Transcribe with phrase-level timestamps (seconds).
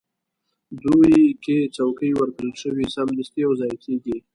[0.83, 1.13] دوی
[1.43, 4.17] که څوکۍ ورکړل شي، سمدستي یو ځای کېږي.